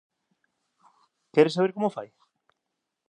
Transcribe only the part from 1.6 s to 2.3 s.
como o fai?